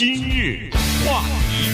[0.00, 0.70] 今日
[1.04, 1.68] 话题，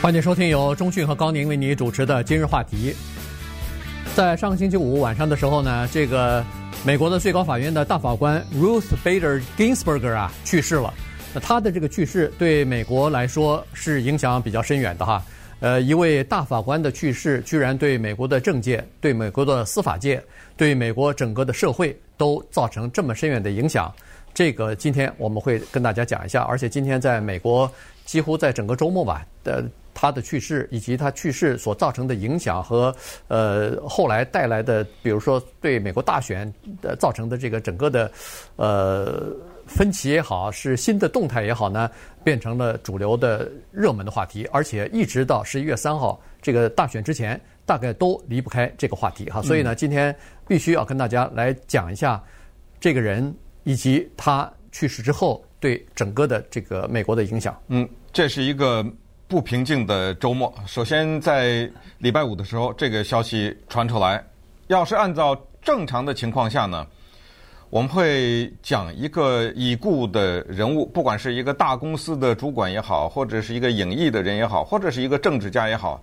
[0.00, 2.94] 欢迎收听由中讯和高宁为你主持的今日话题。
[4.14, 6.42] 在上个星期五晚上的时候呢，这个
[6.86, 10.94] 美国的最高法院的大法官 Ruth Bader Ginsburg 啊去世了。
[11.34, 15.22] 那他的这个去世对美国来说是影响比较深远的哈。
[15.60, 20.22] 呃，一位大法官的去世，居然对美国的政界、对美国的司法界、
[20.56, 23.92] 对美国整个的社会都造成这么深远的影响。
[24.38, 27.68] 这个今天我们会跟大家讲一下，而且今天在美国
[28.04, 32.94] 几乎在整个周末吧的他的去世以及他去世所造成的影响和
[33.26, 38.08] 呃后来带来的，比如说对美国大选的造成的这个整个的
[38.54, 39.26] 呃
[39.66, 41.90] 分歧也好，是新的动态也好呢，
[42.22, 49.42] 变成了主流的热门的话题，而且一直到十一月三号这个大选之前，大概都离不开这个话题哈。
[49.42, 50.14] 所以呢，今天
[50.46, 52.22] 必须要跟大家来讲一下
[52.78, 53.34] 这个人。
[53.68, 57.54] 以及他去世之后对整个的这个美国的影响。
[57.66, 58.82] 嗯，这是一个
[59.26, 60.50] 不平静的周末。
[60.66, 64.24] 首先，在礼拜五的时候，这个消息传出来。
[64.68, 66.86] 要是按照正常的情况下呢，
[67.68, 76.02] 我们会讲一个已故的人物，不管是一个大公司的主管也好，或者是一个影艺的人也好，或者是一个政治家也好。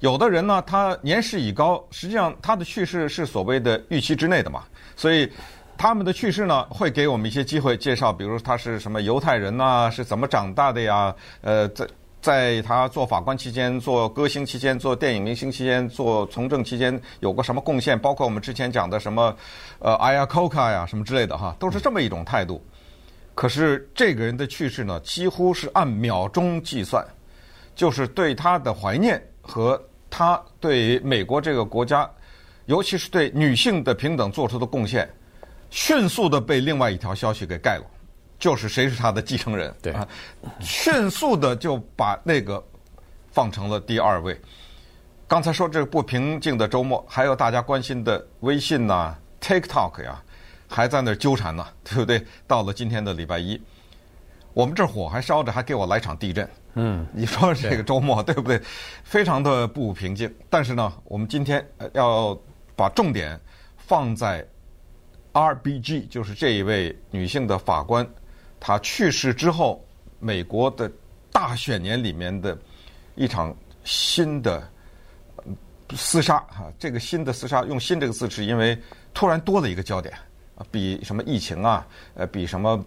[0.00, 4.64] 有的人呢，他年事已高，实际上他的去世是所谓的预期之内的嘛，
[4.96, 5.30] 所以。
[5.76, 11.14] 他们的去世呢，会给我们一些机会介绍，比如他是什么犹太人呐，是怎么长大的呀？
[11.42, 11.86] 呃，在
[12.22, 17.98] 在他做法官期间、做歌星期间、做电影明星期间、做从政期间有过什么贡献？
[17.98, 19.36] 包括我们之前讲的什么
[19.78, 22.64] 呃，Iacocca 呀什么之类的哈，都是这么一种态度。
[23.34, 27.04] 可是这个人的去世呢，几乎是按秒钟计算，
[27.74, 32.08] 就是对他的怀念和他对美国这个国家，
[32.64, 35.06] 尤其是对女性的平等做出的贡献。
[35.74, 37.84] 迅速的被另外一条消息给盖了，
[38.38, 39.74] 就是谁是他的继承人？
[39.82, 40.06] 对啊，
[40.60, 42.64] 迅速的就把那个
[43.32, 44.40] 放成了第二位。
[45.26, 50.22] 刚才说这个不平静的周末，还有大家关心的微信呐、啊、TikTok 呀，
[50.68, 52.24] 还在那纠缠呢， 对不对？
[52.46, 53.60] 到了今天的礼拜一，
[54.52, 56.48] 我们这火还烧着，还给我来场地震。
[56.74, 58.62] 嗯，你说这个周末对不对？
[59.02, 60.32] 非常的不平静。
[60.48, 62.38] 但是呢，我们今天要
[62.76, 63.36] 把重点
[63.76, 64.46] 放在。
[65.34, 68.08] RBG 就是这一位女性的法官，
[68.58, 69.84] 她去世之后，
[70.20, 70.90] 美国的
[71.32, 72.56] 大选年里面的
[73.16, 74.66] 一场新的
[75.88, 78.78] 厮杀哈，这个新的厮杀用“新”这个字是因为
[79.12, 80.14] 突然多了一个焦点
[80.54, 82.82] 啊，比什么疫情啊，呃，比什么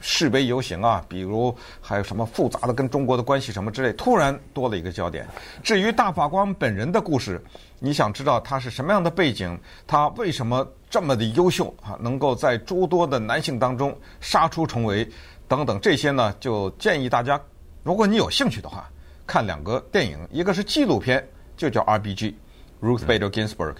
[0.00, 5.26] 示威游行啊，比如还有什么复杂的跟中国的关系什么之类，突然多了一个焦点。
[5.62, 7.42] 至于大法官本人的故事，
[7.78, 10.66] 你想知道他是什么样的背景，他为什么？
[10.90, 15.08] 这么的优秀啊，能够在诸多的男性当中杀出重围，
[15.46, 17.40] 等等这些呢，就建议大家，
[17.84, 18.90] 如果你有兴趣的话，
[19.24, 21.24] 看两个电影，一个是纪录片，
[21.56, 23.76] 就叫 RBG，Ruth Bader Ginsburg，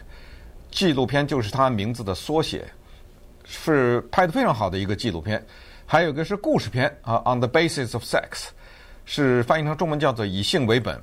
[0.70, 2.64] 纪录片就是他名字的缩写，
[3.44, 5.36] 是拍得非常好的一个纪录片；
[5.90, 8.50] 还有一个是故事片啊，On the Basis of Sex，
[9.04, 11.02] 是翻译成中文叫做以性为本，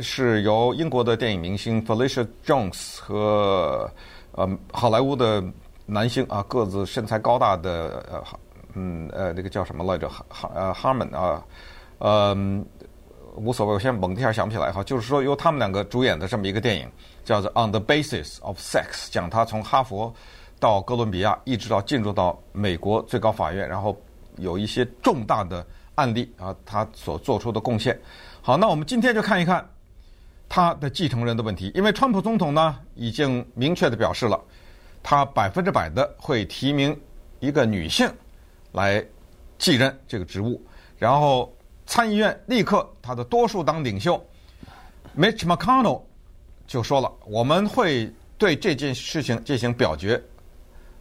[0.00, 3.90] 是由英国的电影明星 Felicia Jones 和。
[4.32, 5.44] 呃，好莱坞的
[5.84, 8.24] 男星啊，个子身材高大的呃，
[8.72, 10.08] 嗯呃，那个叫什么来着？
[10.08, 11.44] 哈呃哈门啊，
[11.98, 12.34] 呃，
[13.34, 14.82] 无所谓，我现在猛一下想不起来哈。
[14.82, 16.90] 就是说，由他们两个主演的这么一个电影，
[17.22, 20.10] 叫做《On the Basis of Sex》，讲他从哈佛
[20.60, 24.00] 到哥伦比亚，一直到进入到美国最高法院，然后
[24.36, 25.66] 有一些重大的
[25.96, 27.98] 案例啊，他所做出的贡献。
[28.40, 29.68] 好，那我们今天就看一看。
[30.52, 34.36] 他的继承人的问题，因为川普总统呢已经明确的表示了，
[35.00, 37.00] 他百分之百的会提名
[37.38, 38.12] 一个女性
[38.72, 39.00] 来
[39.58, 40.60] 继任这个职务，
[40.98, 41.54] 然后
[41.86, 44.20] 参议院立刻他的多数党领袖
[45.16, 46.02] Mitch McConnell
[46.66, 50.20] 就说了，我们会对这件事情进行表决，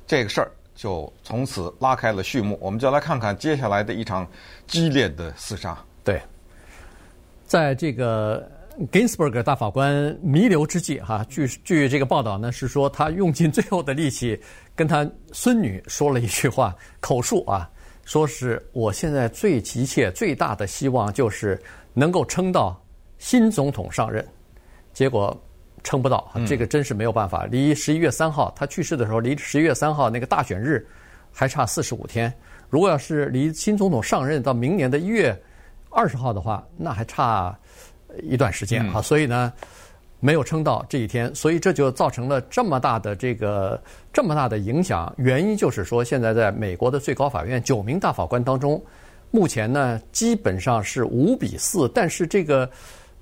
[0.09, 2.57] 这个事儿就从此拉开了序幕。
[2.59, 4.27] 我们就来看看接下来的一场
[4.65, 5.77] 激烈的厮杀。
[6.03, 6.19] 对，
[7.45, 8.49] 在这个。
[8.93, 14.41] Ginsburg 大法官弥留之际，哈，据据这个报道呢，是说他用尽最后的力气
[14.73, 17.69] 跟他孙女说了一句话， 口述啊，
[18.05, 21.61] 说是我现在最急切、最大的希望就是
[21.93, 22.81] 能够撑到
[23.17, 24.25] 新总统上任，
[24.93, 25.37] 结果
[25.83, 27.45] 撑不到，这个真是没有办法。
[27.45, 30.85] 离十一月三号他去世的时候，离十一月三号那个大选日
[31.31, 32.33] 还差四十五天，
[32.69, 35.37] 如果要是离新总统上任到明年的一月
[35.89, 37.57] 二十号的话，那还差。
[38.23, 39.53] 一段时间啊，所以呢，
[40.19, 43.79] 没有撑到这一天，所以这就造成了这么大的这个
[44.11, 45.13] 这么大的影响。
[45.19, 48.83] 原因就是说，现在在美国的最高法院九名大法官当中，
[49.29, 51.87] 目前呢基本上是五比四。
[51.93, 52.67] 但是这个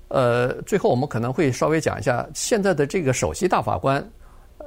[0.08, 4.02] 呃，最后我们可能会稍微讲一下现在的这个首席大法官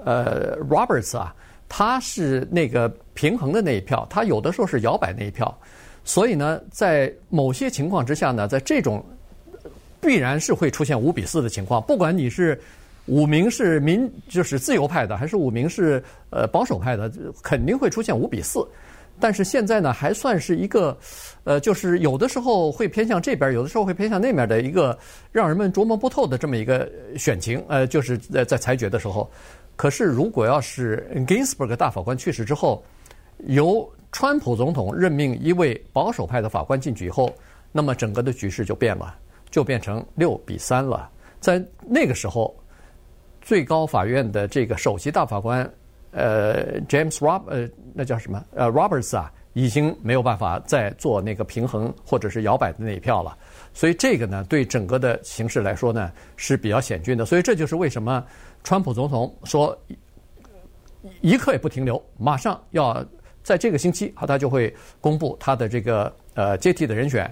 [0.06, 1.36] 呃 Roberts 啊，
[1.68, 5.56] 他是那个平衡的那一票，他有的时候是摇摆那一票。
[6.04, 9.06] 所以呢，在某些情况之下呢，在这种
[10.00, 11.82] 必然是会出现五比四的情况。
[11.84, 12.60] 不管你是
[13.06, 17.12] 五名是民就是自由派的，还是五名是呃保守派的，
[17.44, 18.68] 肯定会出现五比四。
[19.22, 20.98] 但是现在呢，还算是一个
[21.44, 24.98] 呃，就是有的时候会偏向这边，有的时候会偏向那边的一个
[25.32, 27.64] 让人们琢磨不透的这么一个选情。
[27.70, 29.30] 呃，就是在在裁决的时候。
[29.78, 32.84] 可是如果要是 Ginsburg 大法官去世之后，
[33.48, 37.34] 由川普总统任命一位保守派的法官进去以后，
[37.72, 39.16] 那么整个的局势就变了，
[39.50, 41.10] 就变成六比三了。
[41.40, 42.56] 在那个时候，
[43.42, 45.68] 最高法院的这个首席大法官，
[46.12, 48.44] 呃，James Rob，呃，那叫什么？
[48.56, 53.38] 呃，Roberts 啊，已经没有办法再做那个平衡或者是摇摆的那一票了。
[53.74, 57.25] 所以这个呢，对整个的形势来说呢，是比较险峻的。
[57.25, 58.24] 所以这就是为什么
[58.63, 59.78] 川普总统说
[61.22, 63.06] 一刻也不停留，马上要。
[63.44, 67.28] 在这个星期，他就会公布他的这个呃接替的人选，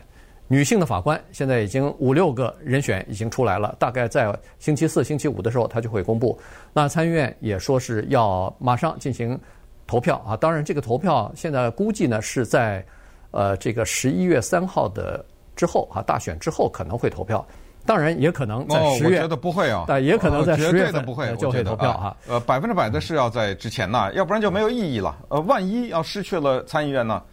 [0.51, 6.38] 女性的法官现在已经五六个人选已经出来了，大概在星期四、星期五的时候，他就会公布。
[6.74, 9.40] 那参议院也说是要马上进行
[9.86, 12.84] 投票啊，当然这个投票现在估计呢是在
[13.30, 15.24] 呃这个十一月三号的
[15.56, 17.45] 之后啊，大选之后可能会投票。
[17.86, 22.16] 当然也可能在十月，哦，我觉得不会啊，但也可能在十月的不会就会投票哈。
[22.28, 25.18] 呃，百分之百的是要在之前呢，要不然就没有意义了。
[25.30, 27.24] 呃，万一要失去了参议院呢，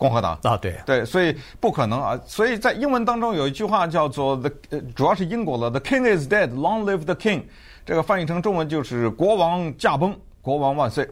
[0.00, 2.18] 共和党啊，对对，所以不可能啊。
[2.26, 4.50] 所以在英文当中有一句话叫做 “the”，
[4.96, 7.42] 主要是英国了 “the king is dead, long live the king”，
[7.84, 11.06] 这个翻译成中文就是“国王驾崩，国王万岁”。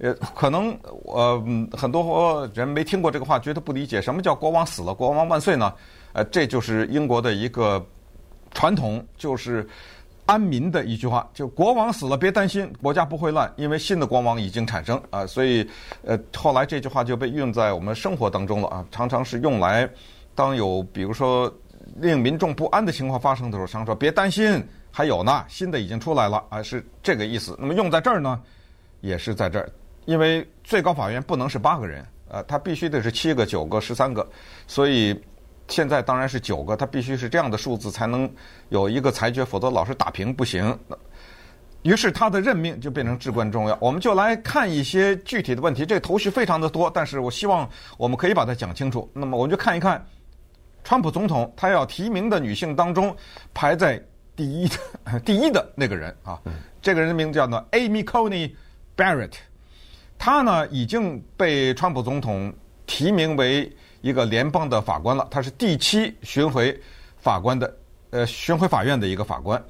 [0.00, 1.42] 呃，可能呃
[1.76, 5.72] 很多人没听过这个话，觉得不理解什么叫“国王死了，国王万岁”呢？
[6.14, 7.84] 呃，这就是英国的一个。
[8.54, 9.66] 传统就是
[10.24, 15.68] 安民的一句话，就国王死了别担心，国家不会乱，因为新的国王已经产生啊，所以
[16.04, 19.88] 呃后来这句话就被用在我们生活当中了啊， 常常是用来
[20.34, 21.52] 当有比如说
[21.96, 27.56] 令民众不安的情况发生的时候，常说别担心，还有呢，新的已经出来了啊，是这个意思。
[27.58, 28.40] 那么用在这儿呢，
[29.00, 29.68] 也是在这儿，
[30.04, 34.26] 因为最高法院不能是八个人啊，它必须得是七个、九个、十三个，
[34.66, 35.20] 所以。
[35.72, 38.30] 现在当然是九个，他必须是这样的数字才能
[38.68, 40.78] 有一个裁决，否则老是打平不行。
[41.80, 43.76] 于是他的任命就变成至关重要。
[43.80, 47.66] 我们就来看一些具体的问题，这个头绪非常的多，但是我希望
[47.96, 49.10] 我们可以把它讲清楚。
[49.14, 50.06] 那么我们就看一看，
[50.84, 53.16] 川普总统他要提名的女性当中
[53.54, 53.98] 排在
[54.36, 56.38] 第一的第一的那个人啊，
[56.82, 58.52] 这个人的名字叫做 Amy Coney
[58.94, 59.32] Barrett，
[60.18, 62.52] 她呢已经被川普总统
[62.84, 63.74] 提名为。
[64.02, 66.78] 一个联邦的法官了，他是第七巡回
[67.16, 67.74] 法官的，
[68.10, 69.62] 呃，巡回法院的一个法官，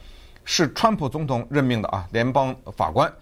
[0.44, 3.12] 是川普总统任命的啊，联邦法官。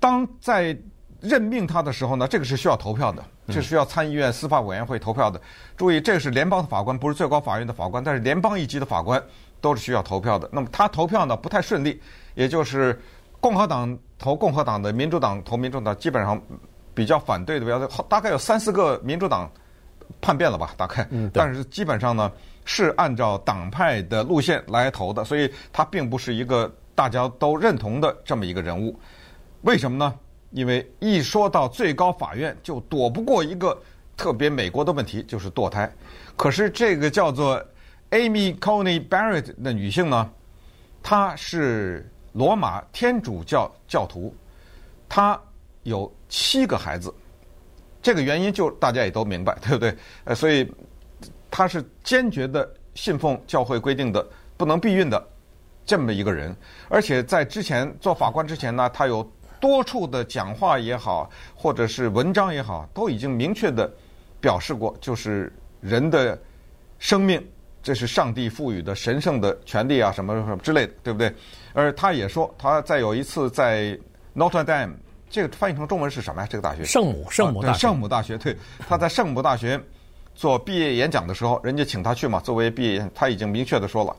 [0.00, 0.76] 当在
[1.20, 5.40] 任命他的时候呢，这个是需要投票的，这是需要参议院司法委员会投票的。
[5.76, 9.22] 注意，这个是联邦的法官，不是最高法院的法官，但是联邦一级的法官
[9.60, 10.50] 都是需要投票的。
[10.52, 12.02] 那么他投票呢不太顺利，
[12.34, 13.00] 也就是
[13.38, 16.42] 共和党投共和党的，民主党投民主党，基本上
[16.92, 19.48] 比较反对的比较多，大概有三四个民主党。
[20.20, 20.74] 叛变了吧？
[20.76, 22.30] 大概，但是基本上呢
[22.64, 28.98] 是按照党派的路线来投的，所以他并不是一个大家都认同的这么一个人物。
[29.62, 30.14] 为什么呢？
[30.50, 33.80] 因为一说到最高法院，就躲不过一个
[34.16, 35.90] 特别美国的问题，就是堕胎。
[36.36, 37.62] 可是这个叫做
[38.10, 40.30] Amy Coney Barrett 的女性呢，
[41.02, 44.34] 她是罗马天主教教徒，
[45.08, 45.40] 她
[45.84, 47.12] 有七个孩子。
[48.02, 49.94] 这个原因就大家也都明白，对不对？
[50.24, 50.68] 呃，所以
[51.50, 55.24] 他是坚决的信奉教会规定的不能避孕的
[55.86, 56.54] 这么一个人，
[56.88, 59.22] 而且在之前做法官之前呢，他有
[59.60, 63.88] 多处的讲话也好，或者是文章也好，都已经明确的
[64.40, 66.36] 表示过，就是人的
[66.98, 67.40] 生命
[67.84, 71.32] 这是上帝赋予的神圣的权利啊，什么什么之类的，对不对？
[71.72, 73.96] 而他也说，他在有一次在
[74.34, 74.94] Notre Dame。
[75.32, 76.48] 这个翻译成中文是什么呀？
[76.48, 78.36] 这个大学圣母圣母大学，圣母大学。
[78.36, 78.54] 对，
[78.86, 79.80] 他在圣母大学
[80.34, 84.14] 做毕业演讲的时候，人家请他去嘛，作为毕业演讲，他已经明确的说了，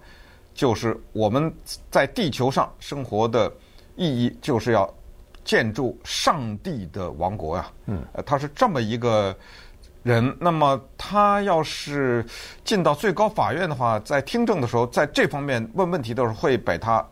[0.56, 1.54] 就是我们
[1.92, 3.52] 在地球上生活的
[3.96, 4.92] 意义，就是要
[5.46, 7.72] 建筑上帝的王国呀。
[7.86, 9.36] 嗯，他是这么一个
[10.02, 10.36] 人。
[10.40, 12.26] 那么他要是
[12.66, 17.06] 进到最高法院的话，在听证的时候，在这方面问问题的时候，会把他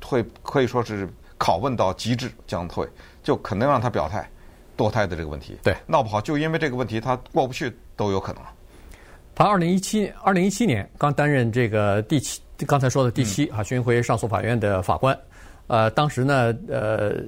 [0.00, 1.08] 会可以说是
[1.40, 2.88] 拷问到极致，将会
[3.28, 4.26] 就可能让他表态
[4.74, 5.58] 堕胎的这个问题。
[5.62, 8.42] 对，闹不好就因为这个问题他过不去都有可能。
[9.34, 15.14] 他二零一七二零一七年刚担任这个第七，刚才说的第七啊巡回上诉法院的法官，
[15.66, 17.22] 呃，当时呢，呃。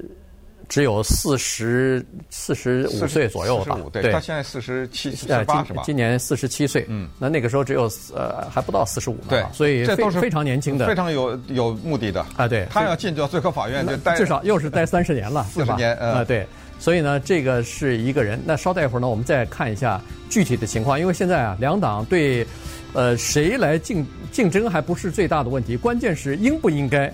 [0.71, 5.83] 只有四十四十五岁左右吧，对，他现在四十七、四十八是吧？
[5.85, 12.25] 今年四十七岁，嗯，那那个时候只有呃还不到四十五，对，所以这都是非常年轻的，非常有有目的的。
[12.37, 16.47] 啊，对，他要进到最高法院就待至少又是待三十年了，四十年啊，对，
[16.79, 18.41] 所以呢，这个是一个人。
[18.47, 22.47] 那稍待一会儿呢，我们再看一下具体的情况，因为现在啊，两党对
[22.93, 27.13] 呃谁来竞竞争还不是最大的问题，关键是应不应该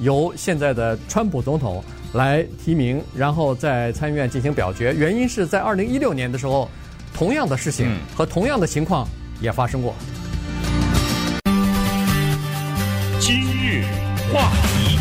[0.00, 1.84] 由现在的川普总统。
[2.12, 4.94] 来提名，然后在参议院进行表决。
[4.94, 6.68] 原因是在二零一六年的时候，
[7.12, 9.06] 同样的事情和同样的情况
[9.40, 9.94] 也发生过。
[13.20, 13.84] 今日
[14.32, 14.98] 话题，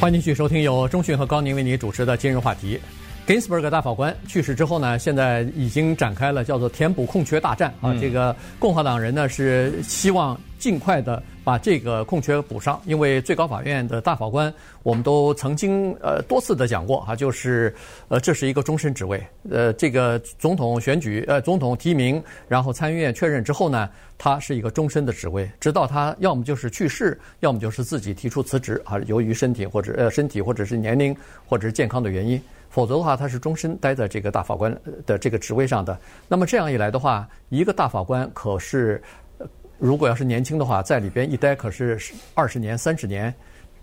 [0.00, 2.78] 欢迎继续收听由中讯和高宁为您主持的今日话题。
[3.24, 7.94] Ginsburg 大法官去世之后呢，现在已经展开了叫做填补空缺大战啊。
[8.00, 14.52] 这个共和党人呢是希望尽快的把这个空缺补上，因为最高法院的大法官，
[14.82, 17.72] 我们都曾经呃多次的讲过啊，就是
[18.08, 23.88] 呃这是一个终身职位，呃这个总统选举呃总统提名，然后参议院确认之后呢，
[24.18, 32.42] 他是一个终身的职位，直到他要么就是去世，要么就是自己提出辞职啊，由于身体或者呃身体或者是年龄或者是健康的原因。
[32.72, 34.74] 否则的话，他是终身待在这个大法官
[35.04, 35.96] 的这个职位上的。
[36.26, 39.02] 那么这样一来的话，一个大法官可是，
[39.78, 42.00] 如果要是年轻的话，在里边一待可是
[42.32, 43.32] 二十年、三十年，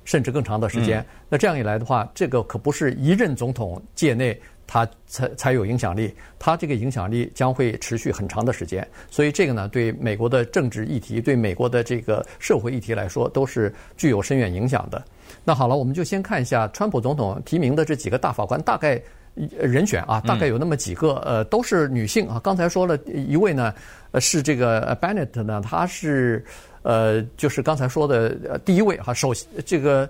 [0.05, 1.05] 甚至更长的时间。
[1.29, 8.87] 那这样一来的话，这个可不是一任总统界内他才才有影响力，他这个影响力将会持续很长的时间。
[9.09, 15.03] 所以这个呢，对美国的政治议题、对美国的这个社会议题来说，都是具有深远影响的。
[15.43, 19.01] 那好了，我们就先看一下川普总统提名的这几个大法官大概
[19.33, 22.39] 人选啊，大概有那么几个，呃，都是女性啊。
[22.43, 23.73] 刚才说了一位呢，
[24.11, 26.45] 呃，是这个 Bennett 呢，他是
[26.83, 29.33] 呃，就是刚才说的第一位哈，首
[29.65, 30.07] 这个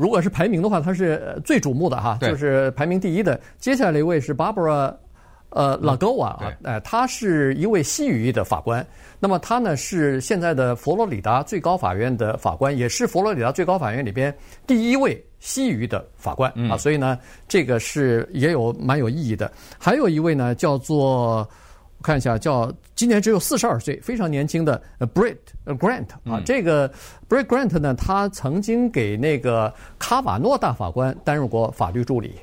[0.00, 3.38] 如果是排名的话，他是最瞩目的哈，就是排名第一的。
[3.58, 4.96] 接下来一位是 Barbara。
[5.52, 8.86] 呃，拉戈瓦啊，哎，他是一位西语裔的法官。
[9.18, 14.32] 那么他呢是现在的佛罗里达最高法院的法官，也是佛罗里达最高法院里边
[14.64, 16.76] 第一位西语的法官啊。
[16.76, 19.50] 所以呢，这个是也有蛮有意义的。
[19.76, 21.44] 还有一位呢，叫做
[22.00, 24.82] 我看一下，叫今年只有四十二岁，非常年轻的
[25.14, 26.40] Brett Grant 啊。
[26.46, 26.88] 这个
[27.28, 32.34] Brett Grant 呢，他曾经给那个卡瓦诺大法官担任过法律助理。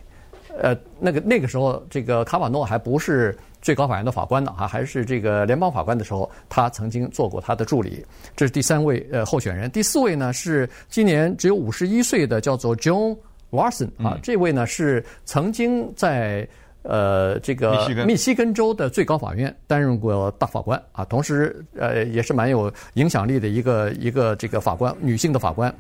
[0.59, 8.05] 呃，那个那个时候，这个卡瓦诺还不是最高法院的法官呢，哈，还是这个联邦法官的时候，他曾经做过他的助理。
[8.35, 9.71] 这是第三位呃候选人。
[9.71, 13.17] 第四位呢是今年只有五十一岁的，叫做 John
[13.49, 16.47] Watson 啊，这位呢是曾经在
[16.88, 25.74] 呃这个密西根州的最高法院担任过大法官啊，同时呃也是蛮有影响力的一个一个这个法官，女性的法官。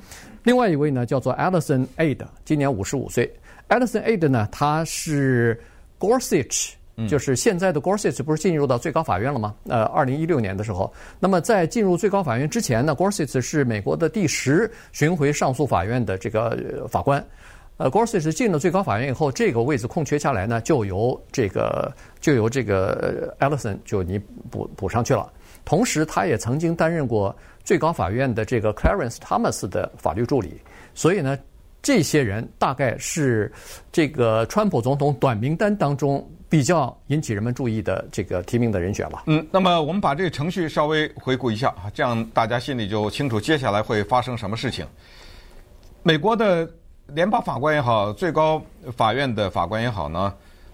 [0.43, 3.33] 另外一位呢叫做 Allison Aide，今年五十五岁。
[3.69, 5.59] Allison Aide 呢，他是
[5.99, 6.71] Gorsuch，
[7.07, 9.53] 就是现在的 Gorsuch 不是进入到最高法院了吗？
[9.67, 17.25] 呃，二零一六年的时候，那么在进入最高法院之前呢，Gorsuch 是美国的第十巡回上诉法院的这个法官。
[17.77, 24.19] 呃，Gorsuch 进了最高法院以后，这个位置空缺下来呢，就由这个就由这个 Allison 就你
[24.51, 25.31] 补补上去了。
[25.63, 30.59] 同时，他也曾经担任过最高法院的这个 Clarence Thomas 的法律助理，
[30.93, 31.37] 所以呢。
[31.79, 33.49] 这些人大概是
[33.93, 39.23] 这个川普总统短名单当中比较引起人们注意的这个提名的人选吧。
[39.27, 44.85] 嗯，那么我们把这个程序稍微回顾一下啊，这样大家心里就清楚接下来会发生什么事情。
[46.03, 46.69] 美国的
[47.13, 48.61] 联邦法官也好，最高
[48.95, 50.33] 法院的法官也好呢，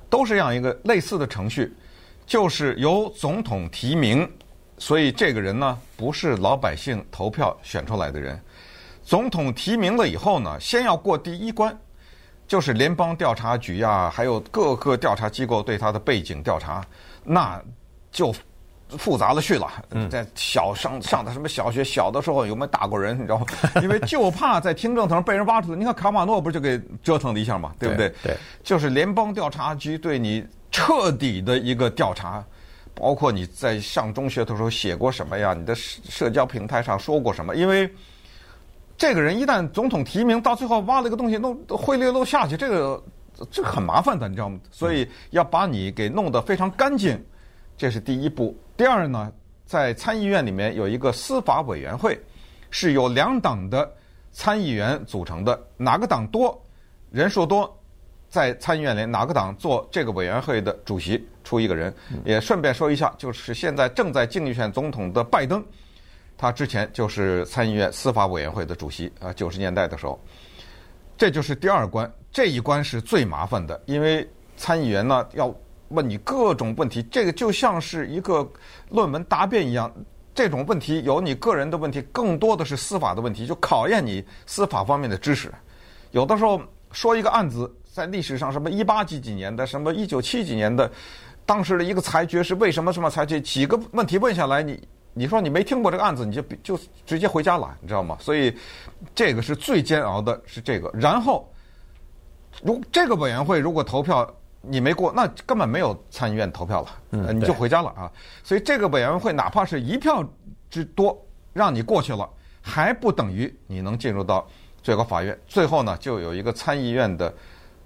[0.09, 1.71] 都是这样一个类似的程序，
[2.25, 4.29] 就是由总统提名，
[4.77, 8.39] 所以这个人呢不是老百姓投票选出来的人。
[9.03, 11.77] 总统提名了以后呢，先要过第一关，
[12.47, 16.83] 就是联邦调查局呀，还有各个调查机构对他的背景调查，
[17.23, 17.61] 那
[18.11, 18.33] 就
[18.97, 19.67] 复杂了去了。
[20.09, 23.17] 在小上上的什么小学，小的时候有没有打过人？
[23.17, 23.45] 你知道吗？
[23.81, 25.77] 因为就怕在听证头上被人挖出来。
[25.77, 28.09] 你看卡马诺不是就给折腾了一下嘛，对不对？
[28.23, 32.43] 对，就是联邦调查局对你彻底的一个调查，
[32.93, 35.53] 包括你在上中学的时候写过什么呀？
[35.53, 37.55] 你的社社交平台上说过什么？
[37.55, 37.89] 因为
[38.97, 43.03] 这个人一旦总统提名，到最后挖了一个东西，弄灰溜溜下去，这个
[43.51, 44.59] 这个很麻烦的，你知道吗？
[44.71, 47.19] 所以要把你给弄得非常干净，
[47.83, 48.57] 这是第一步。
[48.77, 49.29] 第二呢，
[49.65, 52.17] 在参议院里面有一个司法委员会，
[52.71, 53.91] 是由两党的
[54.31, 56.57] 参议员组成的，哪个党多，
[57.11, 57.77] 人数多，
[58.29, 61.93] 在参议院里哪个党做这个委员会的主席，出一个人。
[62.23, 65.61] 也顺便说一下，就是现在正在竞选总统的拜登，
[66.37, 70.17] 他之前就是参议院司法委员会的主席啊，九十年代的时候。
[71.17, 74.25] 这就是第二关，这一关是最麻烦的，因为
[74.55, 75.53] 参议员呢要
[75.93, 78.47] 问你各种问题，这个就像是一个
[78.89, 79.91] 论文答辩一样。
[80.35, 85.53] 这种问题有你个人的问题，更多的是司法的问题，就考验你司法方面的知识。
[86.09, 86.59] 有的时候
[86.91, 90.91] 说一个案子，在历史上什么一八几几年的，什么一九七几年的，
[91.45, 93.39] 当时的一个裁决是为什么什么裁决？
[93.39, 94.81] 几个问题问下来，你
[95.13, 98.17] 你说你没听过这个案子，你就就直接回家了，你知道吗？
[98.19, 98.51] 所以
[99.13, 100.89] 这个是最煎熬的，是这个。
[100.95, 101.47] 然后，
[102.63, 104.27] 如这个委员会如果投票。
[104.65, 108.09] 你没过，那根本没有参议院投票了，嗯，你就回家了啊。
[108.43, 110.23] 所以这个委员会哪怕是一票
[110.69, 112.29] 之多让你过去了，
[112.61, 114.47] 还不等于你能进入到
[114.81, 115.37] 最高法院。
[115.45, 117.33] 最后呢，就有一个参议院的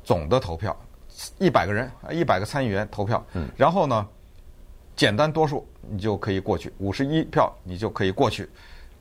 [0.03, 0.75] 总的投票，
[1.39, 4.07] 一百个人，一百个参议员投票，嗯，然后呢，
[4.95, 8.47] 简单多数你就可以过去，五十一票你就可以过去，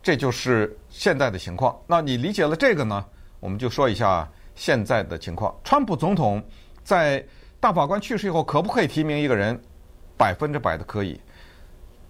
[0.02, 1.78] 这就是现在的情况。
[1.86, 3.04] 那你理解了这个呢，
[3.38, 5.54] 我们就说一下现在的情况。
[5.62, 6.42] 川普总统
[6.82, 7.22] 在
[7.58, 9.60] 大法官去世以后，可不可以提名一个人？
[10.16, 11.20] 百分之百的可以。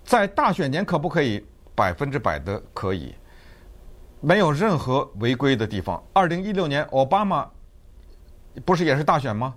[0.05, 1.45] 在大选年可不可以？
[1.75, 3.15] 百分之百的可以。
[4.21, 6.03] 没有任何违规的地方。
[6.13, 7.49] 二零一六年奥巴马
[8.65, 9.55] 不是也是大选吗？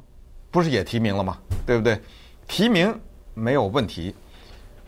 [0.51, 1.37] 不是也提名了吗？
[1.65, 1.99] 对不对？
[2.47, 2.99] 提名
[3.33, 4.15] 没有问题。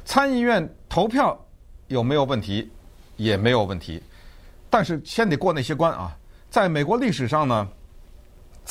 [0.03, 1.39] 参议院投票
[1.87, 2.71] 有没有问题？
[3.15, 4.01] 也没有问题。
[4.69, 6.17] 但是先得过那些关啊。
[6.49, 7.67] 在美国历史上呢？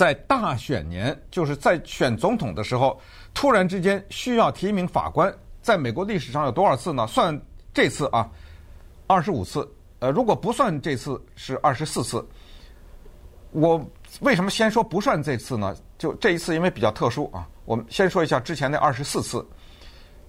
[0.00, 2.98] 在大选年，就是在选总统的时候，
[3.34, 5.30] 突然之间需要提名法官，
[5.60, 7.06] 在美国历史上有多少次呢？
[7.06, 7.38] 算
[7.74, 8.26] 这次啊，
[9.06, 9.70] 二十五次。
[9.98, 12.26] 呃，如果不算这次，是二十四次。
[13.50, 13.78] 我
[14.22, 15.76] 为什么先说不算这次呢？
[15.98, 17.46] 就这一次，因为比较特殊啊。
[17.66, 19.46] 我们先说一下之前那二十四次，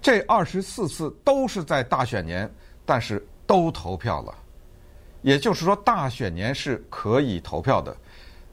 [0.02, 2.46] 这二十四次都是在大选年，
[2.84, 4.34] 但是都投票了。
[5.22, 7.96] 也就是说，大选年是可以投票的。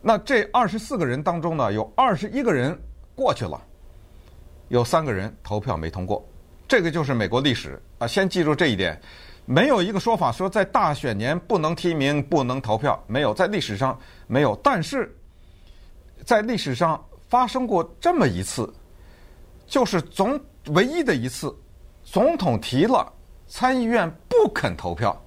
[0.02, 2.78] 那这二十四个人当中呢，有二十一个人
[3.16, 3.62] 过去了，
[4.70, 6.26] 有三个人投票没通过，
[6.68, 8.08] 这个就是美国历史啊。
[8.08, 9.00] 先记住这一点，
[9.46, 14.56] 没有一个说法说在大选年不能提名、不能投票，没有，在历史上没有。
[14.64, 15.14] 但是
[16.24, 18.74] 在历史上发生过这么一次，
[19.68, 21.54] 就是总唯一的一次，
[22.06, 23.12] 总统提了，
[23.48, 25.22] 参议院不肯投票，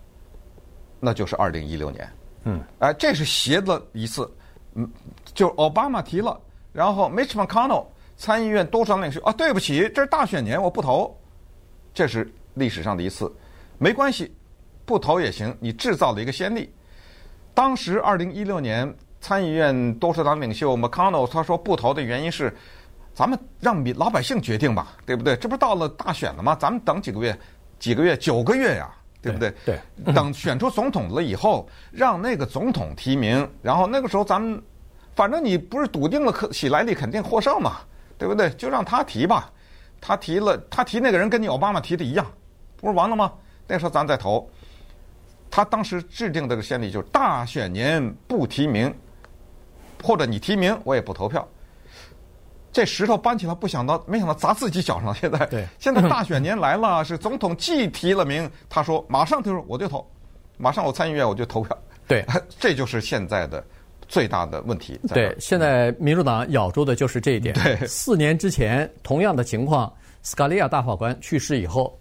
[0.98, 2.12] 那就是二零一六年。
[2.44, 4.30] 嗯，哎，这是邪的一次。
[4.74, 4.90] 嗯，
[5.34, 6.40] 就奥巴马提了，
[6.72, 11.14] 然后 Mitch McConnell 参议院多数党领袖啊，对不起，这是大选年，我不投，
[11.92, 13.32] 这是历史上的一次，
[13.78, 14.34] 没关系，
[14.84, 16.72] 不投也行，你制造了一个先例。
[17.54, 22.56] 当时二零一六年参议院多数党领袖 McConnell 他说不投的原因是，
[23.12, 25.36] 咱们让老百姓决定吧，对不对？
[25.36, 26.56] 这不是到了大选了吗？
[26.58, 27.38] 咱们等几个月，
[27.78, 28.90] 几个月，九个月呀。
[29.22, 29.54] 对不对？
[29.64, 29.80] 对，
[30.12, 34.60] 等选出总统了以后，让那个总统提名，然后那个时候咱们，
[35.14, 37.76] 反正你不是笃定了，可喜来利肯定获胜嘛，
[38.18, 38.50] 对不对？
[38.50, 39.50] 就让他提吧，
[40.00, 42.26] 他提了，他提那个人跟你奥巴马提的一样，
[42.76, 43.32] 不是完了吗？
[43.68, 44.50] 那时候咱再投。
[45.48, 48.92] 他当时制定这个先例就是大选年不提名，
[50.02, 51.46] 或者你提名我也不投票。
[52.72, 55.14] 这石头搬起来，不想到，没想到砸自己脚上。
[55.14, 60.04] 现在，对， 现在大选年来了， 是总统既提了名，他说马上他说我就投，
[60.56, 61.76] 马上我参议院我就投票。
[62.08, 62.24] 对，
[62.58, 63.62] 这就是现在的
[64.08, 64.98] 最大的问题。
[65.08, 67.54] 对，现在民主党咬住的就是这一点。
[67.54, 71.96] 对，四年之前同样的情况，斯卡利亚大法官去世以后。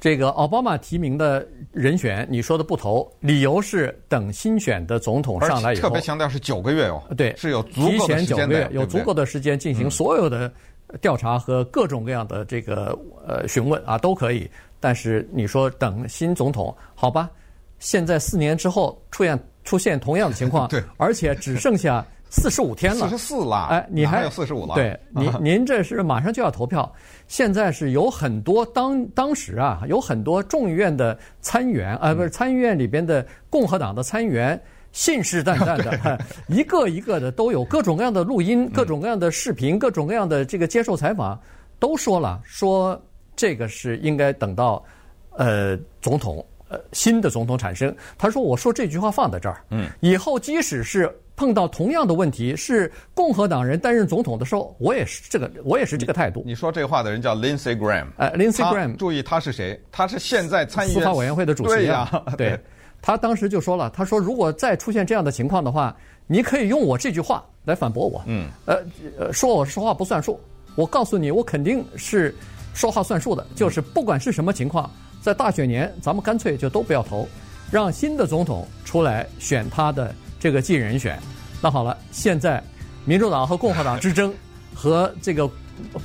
[0.00, 10.52] 这个奥巴马提名的人选，你说的不投，理由是等新选的总统上来以后，特别强调是九个月哦，对，是有足够的时间，提前九个月，有足够的时间进行所有的
[11.00, 14.48] 调查和各种各样的这个呃询问啊，都可以。
[14.80, 17.28] 但是你说等新总统，好吧，
[17.78, 22.06] 现在四年之后出现出现同样的情况， 对，而且只剩下。
[22.30, 24.74] 四十五天了，四十四了，哎，你还，有四十五了？
[24.74, 26.90] 对，您您这是马上就要投票。
[27.26, 34.60] 现在是有很多当当时啊，有很多众议院的参议员啊，不是参议院里边的共和党的参议员，
[34.92, 41.38] 信誓旦旦的， 一个一个的都有各种各样的录音、各种各样的视频、各种各样的这个接受采访，
[41.78, 43.00] 都说了，说
[43.36, 44.82] 这个是应该等到
[45.32, 47.94] 呃总统呃新的总统产生。
[48.16, 56.42] 他说：“我说这句话放在这儿，嗯，以后即使是。”碰到同样的问题，是共和党人担任总统的时候，我也是这个，我也是这个态度。
[56.44, 59.80] 你说这话的人叫 Lindsey Graham，呃，Lindsey Graham，注意他是谁？
[59.92, 61.76] 他是现在参议院司法委员会的主席。
[61.76, 62.58] 对呀，对，
[63.00, 68.20] 他当时就说了，他说如果再出现这样的情况的话，你可以用我这句话来反驳我。
[68.26, 68.84] 嗯，呃
[69.16, 70.40] 呃，说我说话不算数，
[70.74, 72.34] 我告诉你，我肯定是
[72.74, 77.28] 说话算数的，就是不管是什么情况，在大选年，咱们干脆就都不要投，
[77.70, 81.18] 让新的总统出来选他的这个继任人选。
[81.60, 82.62] 那好了，现在
[83.04, 84.32] 民主党和共和党之争
[84.74, 85.50] 和这个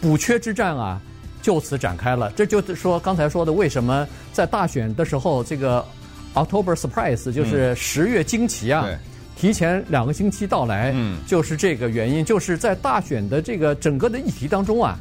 [0.02, 1.00] 补缺之战啊，
[1.42, 2.32] 就此展开了。
[2.36, 5.86] 这就是说刚才说的，为什么在大选的时候，这个
[6.34, 8.98] October Surprise 就是十月惊奇啊，对
[9.36, 14.98] 提前两个星期到来，嗯就是这个原因，就是在大选的这个整个的议题当中啊，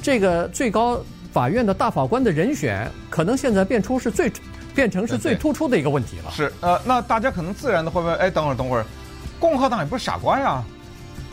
[0.00, 0.98] 这个最高
[1.32, 4.30] 法院的大法官的人选，可能现在变出是最
[4.74, 6.30] 变成是最突出的一个问题了。
[6.30, 8.84] 是呃，那大家可能自然的会问，哎，等会儿等会儿，
[9.40, 10.62] 共和党也不是傻瓜呀，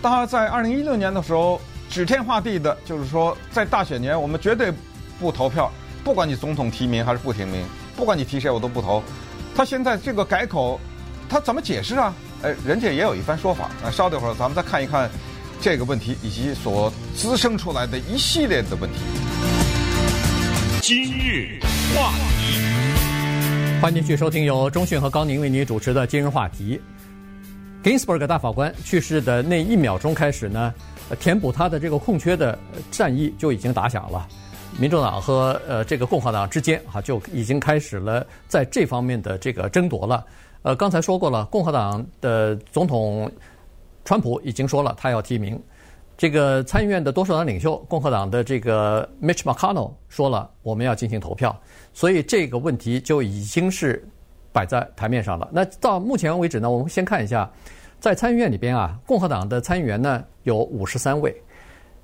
[0.02, 1.60] 他在二零一六年的时候
[1.90, 4.74] 指天画地的，就是说在大选年我们绝对
[5.20, 5.72] 不投票，
[6.04, 7.64] 不管你总统提名还是不提名，
[7.96, 9.04] 不管你提谁我都不投。
[9.56, 10.80] 他现在这个改口，
[11.28, 12.14] 他怎么解释啊？
[12.42, 13.70] 哎，人家也有一番说法。
[13.84, 15.10] 那稍等会儿，咱们再看一看
[15.60, 19.00] 这个问题以及所滋生出来的一系列的问题。
[20.90, 21.60] 今日
[21.96, 26.82] 话题，欢迎继续收听由中讯和高宁为您主持的今日话题。
[27.84, 30.74] Ginsburg 大法官去世的那一秒钟开始呢，
[31.20, 32.58] 填补他的这个空缺的
[32.90, 34.28] 战役就已经打响了。
[34.80, 40.26] 民主党和呃这个共和党之间哈就已经开始了在这方面的这个争夺了。
[40.64, 43.32] 呃，刚才说过了，共和党的总统
[44.04, 45.62] 川普已经说了他要提名。
[46.20, 51.58] 这个参议院的多数党领袖共和党的这个 Mitch McConnell 说了我们要进行投票，
[51.94, 54.06] 所以这个问题就已经是。
[54.52, 55.48] 摆在台面上了。
[55.52, 57.48] 那到目前为止呢，我们先看一下，
[58.00, 61.32] 在参议院里边啊，共和党的参议员呢有五十三位，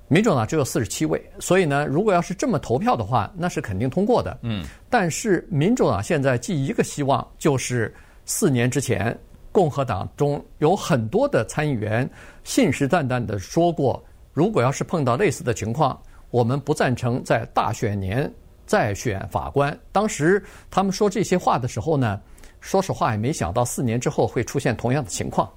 [0.08, 1.19] 民主党只有四十七位。
[1.39, 4.38] 所以呢，如果要是这么投票的话，那是肯定通过的。
[4.43, 4.63] 嗯。
[4.91, 7.91] 但是民主党现在寄一个希望，就是
[8.25, 9.17] 四年之前，
[9.55, 12.09] 共和党中有很多的参议员
[12.43, 15.97] 信誓旦旦地说过，如果要是碰到类似的情况，
[16.29, 18.29] 我们不赞成在大选年
[18.65, 19.77] 再选法官。
[19.93, 22.19] 当时他们说这些话的时候呢。
[22.59, 25.47] 说实话，也没想到四年之后会出现同样的情况。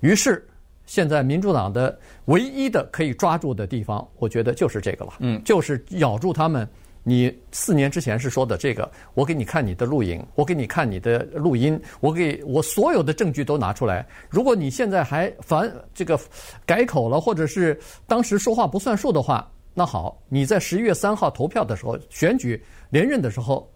[0.00, 0.42] 于是，
[0.86, 5.12] 现在民主党的唯一的可以抓住的地方，我觉得就是这个了。
[5.18, 6.66] 嗯，就是咬住他们。
[7.04, 14.04] 你四年之前是说的这个，我给你看你的录影，我给你看你的录音，我给我所有的证据都拿出来。
[14.28, 16.18] 如果你现在还反这个
[16.66, 23.70] 改口了，或者是当时说话不算数的话，那好，你在十一月三号投票的时候，选举连任的时候，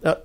[0.00, 0.16] 呃。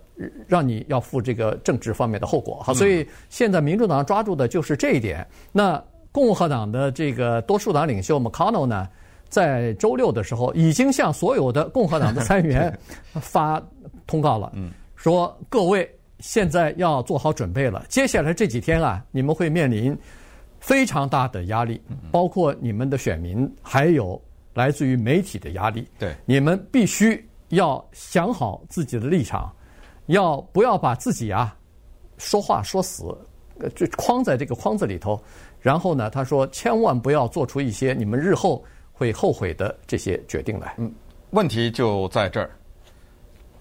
[0.47, 5.23] 让你要负这个政治方面的后果，好，所以现在民主党抓住的就是这一点。
[5.51, 5.79] 那
[6.11, 8.89] 共和党的这个多数党领袖 McConnell 呢，
[9.29, 12.75] 在周六的时候已经向所有的共和党的参议员
[13.21, 13.61] 发
[14.05, 14.51] 通告了，
[14.95, 19.97] 说各位现在要做好准备了，接下来这几天啊，你们会面临
[20.59, 24.19] 非常大的压力，包括你们的选民，还有
[24.53, 25.87] 来自于媒体的压力。
[25.99, 29.53] 对，你们必须要想好自己的立场。
[30.07, 31.53] 要不要把自己啊
[32.17, 33.03] 说话说死，
[33.75, 35.21] 就框在这个框子里头？
[35.59, 38.63] 然后呢，他说千万不要做出一些你们日后
[38.97, 40.73] 会后悔的这些决定来。
[40.77, 40.91] 嗯，
[41.29, 42.49] 问题就在这儿，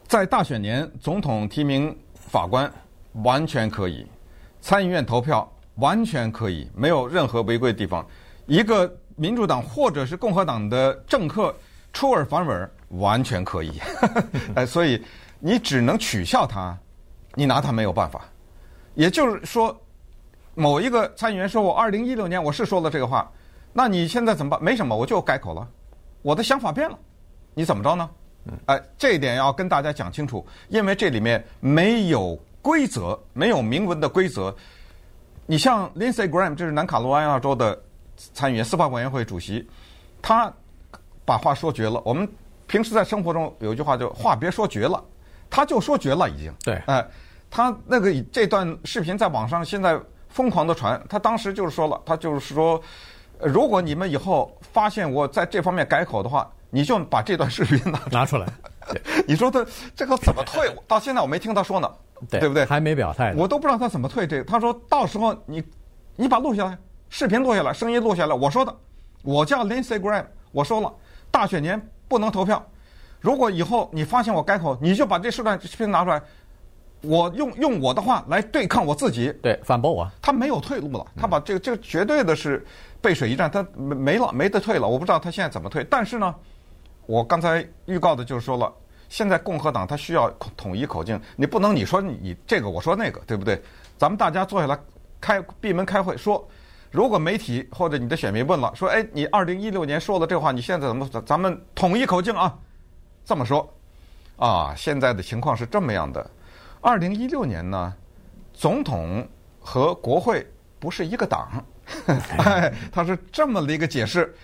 [0.09, 2.71] 在大选年，总统提名法官
[3.23, 4.07] 完全可以，
[4.61, 8.05] 参议院投票完全可以，没有任何违规的地方。
[8.47, 11.55] 一个民主党或者是共和党的政客
[11.93, 13.81] 出尔反尔，完全可以。
[14.55, 15.01] 哎， 所以。
[15.39, 16.77] 你只能取笑他，
[17.35, 18.25] 你拿他没有办法。
[18.95, 19.79] 也就是说，
[20.55, 23.31] 某一个参议员说我二零一六年我是说了这个话，
[23.77, 24.65] 那你现在怎么办？
[24.65, 25.69] 没什么，我就改口了，
[26.23, 26.99] 我的想法变了，
[27.53, 28.09] 你怎么着呢？
[28.65, 34.57] 哎，这一点要跟大家讲清楚，因为这里面没有规则，没有明文的规则。
[35.45, 37.79] 你像 Lindsey Graham，这是南卡罗来纳州的
[38.33, 39.69] 参议员、司法委员会主席，
[40.23, 40.51] 他
[41.27, 42.01] 把话说绝了。
[42.03, 42.27] 我们
[42.67, 45.05] 平时在生活中有一句话就话别说绝了。
[45.51, 47.11] 他就说绝了，已经对，哎、呃，
[47.51, 52.81] 他那个这段视频在网上现在疯狂的传，他当时就是说了，他就是说，
[53.41, 58.47] 如果你们以后发现我在这方面改口的话，你就把这段视频拿 拿出来。
[59.27, 60.71] 你说他这个怎么退？
[60.87, 61.91] 到现在我没听他说呢，
[62.31, 62.65] 对，对不对？
[62.65, 64.45] 还没表态，我都不知道他怎么退这个。
[64.45, 65.63] 他说到时候你
[66.15, 68.75] 你把录下来，视频录下来，声音录下来，我说的，
[69.23, 70.93] 我叫 Lindsey Graham，我说了，
[71.31, 72.65] 大选年不能投票。
[73.21, 76.23] 如果以后你发现我改口，你就把这四段视频拿出来，
[77.07, 80.11] 我用用我的话来对抗我自己，对，反驳我。
[80.21, 82.65] 他没有退路了，他把这个这个绝对的是
[83.01, 84.87] 背水一战，他没没了，没得退了。
[84.87, 85.85] 我不知道他现在怎么退。
[85.89, 86.35] 但是呢，
[87.07, 88.73] 我刚才预告的就是说了，
[89.09, 93.61] 现在共和党他需要统一口径，你不能你说你这个我说那个，对不对？
[93.97, 94.79] 咱们大家坐下来
[95.21, 96.47] 开闭门开会说，
[96.91, 101.09] 如果媒体或者你的选民问了，说哎，你二零一六年说了这话，你现在怎么？
[101.25, 102.57] 咱们统一口径啊，
[103.25, 103.73] 这么说
[104.37, 104.75] 啊。
[104.77, 106.31] 现在的情况是这么样的，
[106.81, 107.95] 二零一六年呢，
[108.53, 109.27] 总统
[109.61, 110.47] 和国会
[110.79, 111.65] 不是一个党，
[112.07, 114.35] 哎， 他是这么的一个解释，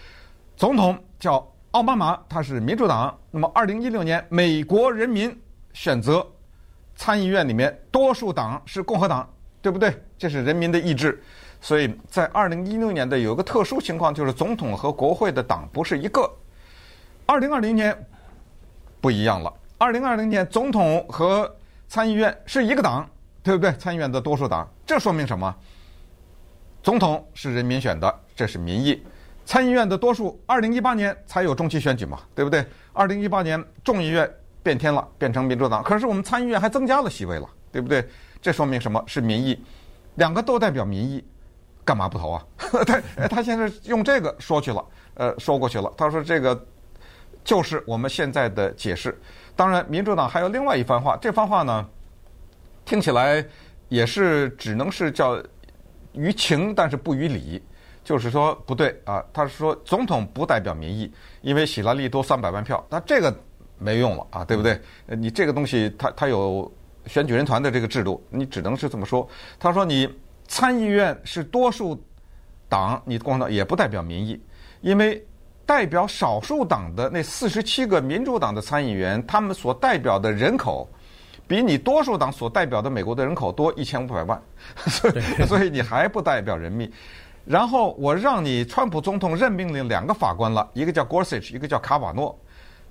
[0.57, 1.47] 总统叫。
[1.73, 5.35] 奥巴马他是民主党，那么二零一六年美国人民
[5.73, 6.23] 选择
[6.95, 9.27] 参议院里面多数党是共和党，
[9.63, 9.91] 对不对？
[10.19, 11.23] 这是人民的意志。
[11.63, 16.31] 所以在二零一六年的有一个特殊情况，就是总统和国会的党不是一个。
[17.25, 18.07] 二零二零年
[19.01, 21.51] 不一样了，二零二零年总统和
[21.93, 23.07] 参议院是一个党，
[23.43, 23.71] 对不对？
[23.73, 25.55] 参议院的多数党，这说明什么？
[26.83, 29.05] 总统是人民选的，这是民意。
[29.45, 32.65] 参议院的多数，二零一八年才有中期选举嘛，对不对？
[32.95, 34.27] 二零一八年众议院
[34.63, 38.03] 变天了，变成民主党，可是我们参议院还增加了席位了，对不对？
[38.41, 39.05] 这说明什么？
[39.07, 39.63] 是民意，
[40.15, 41.23] 两个都代表民意，
[41.85, 42.43] 干嘛不投啊？
[42.87, 45.93] 他他现在用这个说去了，呃，说过去了。
[45.95, 46.59] 他说这个
[47.45, 49.15] 就是我们现在的解释。
[49.55, 51.89] 当然，民主党还有另外一番话，这番话呢，
[52.85, 53.45] 听起来
[53.89, 55.43] 也是只能是叫
[56.13, 57.63] 于情，但是不于理。
[58.05, 61.09] 就是说不对啊，他是说总统不代表民意，
[61.41, 63.33] 因为希拉里多三百万票，那这个
[63.79, 64.77] 没用了啊，对不对？
[65.07, 66.69] 你这个东西，他他有
[67.07, 69.29] 选举人团的这个制度，你只能是这么说。
[69.57, 70.13] 他说你
[70.49, 71.97] 参议院是多数
[72.69, 74.43] 党，你共和党也不代表民意，
[74.81, 75.25] 因为
[75.65, 80.89] 代表少数党的那四十七个民主党的参议员，他们所代表的人口
[81.47, 84.43] 比你多数党所代表的美国的人口多一千五百万，
[84.87, 86.91] 所以 所以你还不代表人民。
[87.45, 92.39] 然后我让你川普总统任命了两个法官了，一个叫 Gorsuch，一个叫卡瓦诺。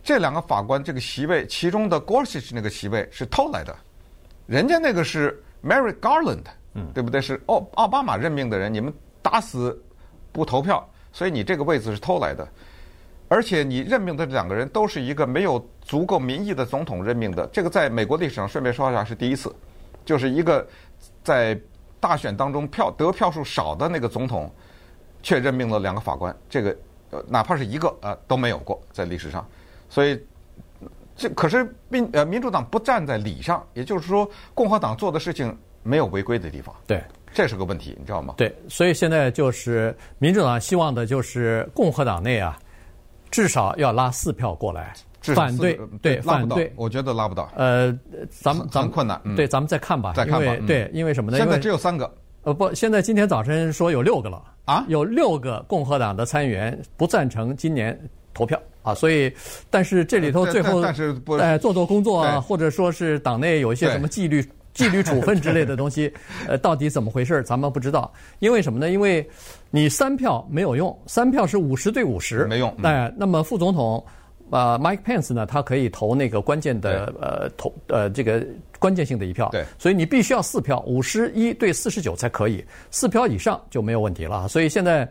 [0.04, 3.76] 这两个法官这个席位，其中的 Gorsuch 那个席位是偷来的，
[4.48, 7.22] 人家那个是 Merrick Garland，嗯，对不对？
[7.22, 9.80] 是奥奥巴马任命的人，你们打死
[10.32, 12.48] 不投票，所以你这个位子是偷来的。
[13.28, 19.56] 而且你任命的这两个人都是一个没有足够民意的总统任命的，这个在美国历史上顺便说一下是第一次，
[20.06, 20.68] 就是一个
[21.24, 21.60] 在。
[22.02, 24.52] 大选当中票得票数少的那个总统，
[25.22, 26.76] 却任命了两个法官，这个
[27.12, 29.48] 呃哪怕是一个呃都没有过在历史上，
[29.88, 30.20] 所以
[31.16, 38.34] 这可是民呃民主党不站在理上，也就是说共和党做的事情没有违规的地方，对，这是个问题，你知道吗？
[38.38, 42.58] 对，所以现在就是民主党希望的就是共和党内啊，
[43.30, 44.94] 至少要拉四票过来。
[45.36, 47.48] 反对对反对，我觉得拉不到。
[47.56, 47.96] 呃，
[48.32, 49.22] 咱们咱们困难。
[49.36, 50.14] 对，咱们再看吧。
[50.16, 50.56] 再看吧。
[50.66, 51.38] 对，因为什么呢？
[51.38, 52.12] 现在只有三个。
[52.42, 57.96] 呃，不，现在今天早晨说有六个了啊，有六个共和党的参议员不赞成今年
[58.34, 59.32] 投票啊，所以，
[59.70, 66.12] 但是这里头最后但是在做做工作啊，或者说是党内有一些什么纪律纪律处分之类的东西，
[66.48, 67.42] 呃，到底怎么回事？
[67.44, 68.12] 咱们不知道。
[68.40, 68.90] 因为什么呢？
[68.90, 69.28] 因为
[69.70, 72.74] 你三票没有用，三票是五十对五十，没用。
[72.84, 74.04] 哎，那么副总统。
[74.54, 78.46] 呃，Mike Pence 呢，他可以投那个关键的呃投呃这个
[78.80, 84.50] 关键性的一票，对，所以你必须要四票，五十一对四十九才可以，四票以上就没有问题了。
[84.50, 85.10] 所以现在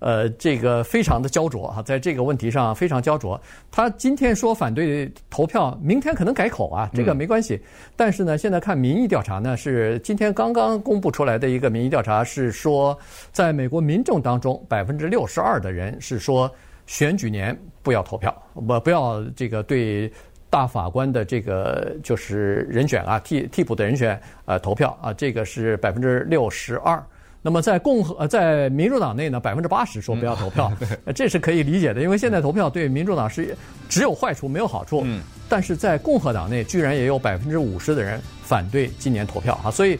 [0.00, 3.40] 呃这个非常的焦灼啊，在这个问题上非常焦灼。
[3.70, 7.54] 他今天说反对投票，明天可能改口啊，这个没关系。
[7.54, 7.60] 嗯、
[7.96, 12.98] 但是呢，现在看民意调查呢，是今天刚刚公布出来的一个民意调查，是说
[13.30, 16.50] 在美国民众当中，百分之六十二的人是说。
[16.86, 20.12] 选举年不要投票，不不要这个对
[20.48, 27.00] 大法官的这个就是人选啊，替替补的人选呃投票啊，这个是百分之六十二。
[27.42, 30.72] 那么在共和呃在民主党内呢，百分之八十说不要投票，
[31.06, 33.56] 嗯、这是可以理解的，因为现在投票对民主党是
[33.88, 35.02] 只有坏处没有好处。
[35.04, 39.98] 嗯，但是在共和党内居然也有百分之五十的人反对今年投票啊，所以。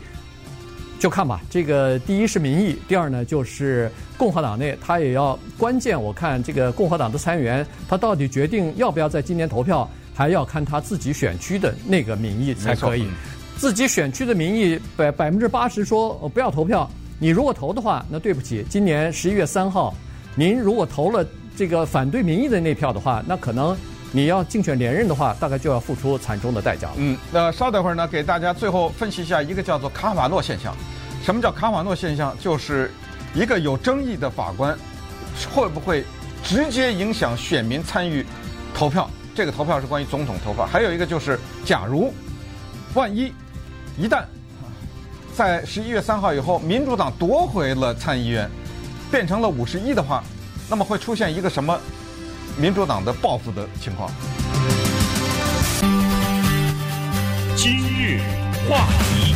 [0.98, 5.98] 就看吧，这个第一是民意，第二呢就是共和党内他也要关键。
[5.98, 13.08] 我看这个共和党的参议员，他到底决定要不要在今年投票，还要看他自己选区的那个民意才可以。
[13.56, 16.86] 自己选区的民意百百分之八十说不要投票，
[17.22, 19.94] 你如果投的话，那对不起，今年十一月三号，
[20.34, 21.22] 您如果投了
[21.54, 23.76] 这个反对民意的那票的话，那可能
[24.10, 26.94] 你要竞选连任的话，大概就要付出惨重的代价了。
[26.96, 30.74] 嗯，那稍等会儿呢，给大家最后分析一下一个叫做卡瓦诺现象。
[31.22, 32.34] 什么叫卡瓦诺现象？
[32.40, 32.90] 就是
[33.34, 34.74] 一个有争议的法官
[35.52, 36.02] 会不会
[36.42, 38.24] 直接影响选民参与
[38.74, 39.10] 投票？
[39.34, 40.64] 这个投票是关于总统投票。
[40.64, 42.14] 还有一个就是，假如
[42.94, 43.30] 万一
[43.98, 44.24] 一旦
[45.40, 48.46] 在十一月三号以后，民主党夺回了参议院，
[49.10, 50.22] 变成了五十一的话，
[50.68, 51.80] 那么会出现一个什么
[52.58, 54.10] 民主党的报复的情况？
[57.56, 58.20] 今日
[58.68, 59.34] 话题，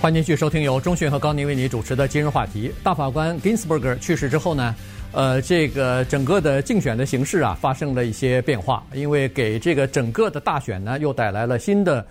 [0.00, 2.72] 欢迎继续收听由中讯和高宁为你主持的今日话题。
[2.82, 4.74] 大法官 Ginsburg 去世之后呢，
[5.12, 12.06] 呃，这个整个的竞选的形势啊，发生了一些变化，因为给这个整个的大选呢，又带来了新的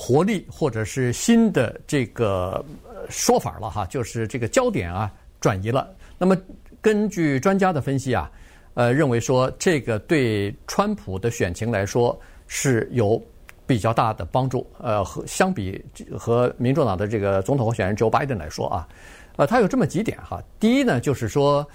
[0.00, 2.64] 活力，或者是新的这个
[3.08, 5.92] 说法了哈，就是这个焦点啊转移了。
[6.16, 6.36] 那么
[6.80, 8.30] 根据专家的分析啊，
[8.74, 13.20] 呃，认为说这个对川普的选情来说是有。
[13.68, 15.84] 比较大的帮助，呃，和相比
[16.16, 18.88] 和民主党的这个总统候选人 Joe Biden 来说啊，
[19.36, 20.42] 呃，他有这么几点哈。
[20.58, 21.68] 第一呢，就是说，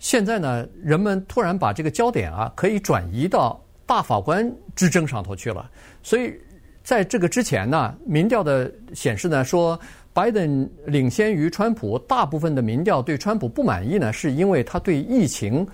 [0.00, 5.70] 现在呢，人们突然把这个焦点啊，可以转移到大法官之争上头去了。
[6.02, 6.36] 所以
[6.82, 9.78] 在这个之前呢，民调的显示呢，说
[10.12, 15.66] 拜登领先于川普，大部分的民调对川普不满意呢，是因为他对疫情。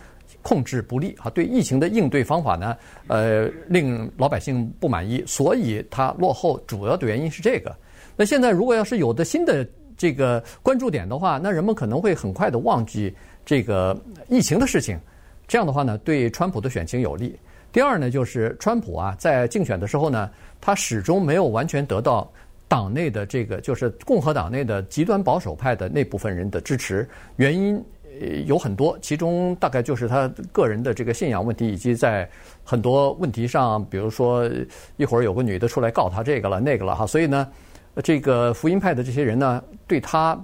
[0.43, 2.77] 控制不力啊，对疫情的应对方法呢，
[3.09, 6.61] 呃，令老百姓不满意，所以它落后。
[6.67, 7.75] 主要的原因是这个。
[8.15, 9.67] 那现在如果要是有的新的
[9.97, 13.13] 这个关注点的话，那人们可能会很快的忘记
[13.45, 14.99] 这个疫情的事情。
[15.47, 17.37] 这样的话呢，对川普的选情有利。
[17.73, 22.31] 第二呢，就是川普啊，在竞选的时候呢，他始终没有完全得到
[22.67, 27.09] 党内的这个，就是共和党内的极端保守派的那部分人的支持。
[27.37, 27.83] 原因。
[28.47, 32.29] 有很多，其中大概就是他个人的这个信仰问题，以及在
[32.65, 34.51] 很多问题上，比如说
[34.97, 37.47] 一会儿有个女的出来告他这个了那个了哈，所以呢，
[38.03, 40.37] 这个福音派的这些人呢，对他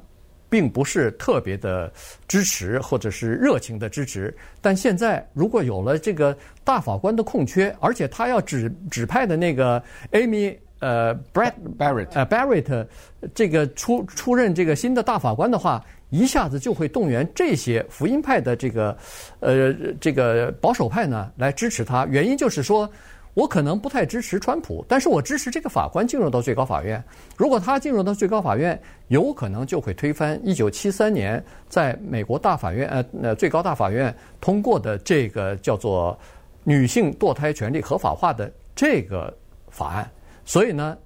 [0.54, 1.92] 并不是特别的
[2.28, 4.32] 支持或者是热情的支持。
[4.60, 12.86] 但现在如果有了这个大法官的空缺，而且他要指指派的那个 Amy 呃 Brett Barrett 呃 Barrett
[13.34, 15.84] 这个出出任这个新的大法官的话。
[16.10, 18.96] 一下子就会动员这些福音派的这个，
[19.40, 22.06] 呃，这个保守派呢来支持他。
[22.06, 22.88] 原因就是说，
[23.34, 27.02] 我可能不太支持川普，但是我支持这个法官进入到最高法院。
[27.36, 36.18] 如果他进入到最高法院，有可能就会推翻一九七三年在美国大法院呃呃最高大法院通过的这个叫做
[36.62, 39.36] 女性堕胎权利合法化的这个
[39.68, 40.10] 法案。
[40.44, 40.96] 所以呢，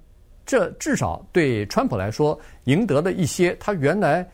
[0.45, 4.27] 这至少对川普来说赢得了一些他原来。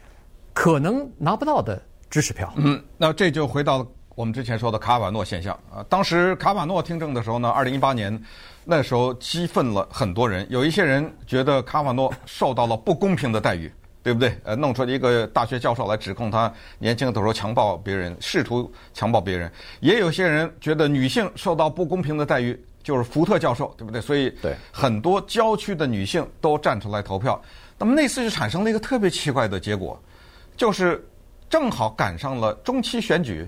[0.58, 2.50] 可能拿不到的支持票。
[2.56, 5.86] 嗯，那这就回到我们之前说的卡瓦诺现象啊。
[5.90, 8.20] 当时卡瓦诺听证的时候呢，二零一八年，
[8.64, 10.48] 那时候激愤了很多人。
[10.50, 14.38] 有一些人觉得卡瓦诺受到了不公平的待遇，对不对？
[14.46, 19.52] 呃，弄出了一个大学教授来指控他年轻的时候强暴别人，试图强暴别人。
[19.82, 24.00] 也有些人觉得女性受到不公平的待遇，就是福特教授，对不对？
[24.00, 27.40] 所以，对很多郊区的女性都站出来投票。
[27.78, 30.02] 那么那次就产生了一个特别奇怪的结果。
[30.56, 31.06] 就是
[31.50, 33.46] 正好赶上了中期选举，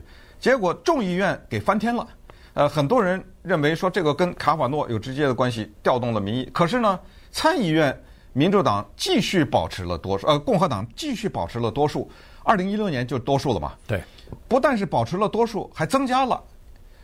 [0.48, 2.08] 结果众议院给翻天了。
[2.54, 6.50] 呃，很多人认为说这个跟卡瓦诺有直接的关系，调动了民意。
[6.54, 6.98] 可是呢，
[7.32, 12.10] 参议院民主党继续保持了多数，呃，共和党继续保持了多数。
[12.46, 13.74] 二零一六年就多数了嘛？
[13.86, 14.02] 对，
[14.48, 16.42] 不但是保持了多数，还增加了。